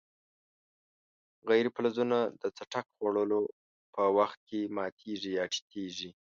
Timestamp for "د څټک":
2.41-2.85